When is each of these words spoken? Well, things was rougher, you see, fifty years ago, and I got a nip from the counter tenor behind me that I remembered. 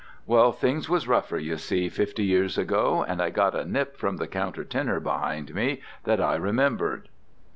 Well, 0.25 0.51
things 0.51 0.89
was 0.89 1.07
rougher, 1.07 1.37
you 1.37 1.57
see, 1.57 1.87
fifty 1.87 2.23
years 2.25 2.57
ago, 2.57 3.05
and 3.07 3.21
I 3.21 3.29
got 3.29 3.53
a 3.53 3.63
nip 3.65 3.95
from 3.95 4.17
the 4.17 4.25
counter 4.27 4.63
tenor 4.63 4.99
behind 4.99 5.53
me 5.53 5.83
that 6.05 6.19
I 6.19 6.37
remembered. 6.37 7.07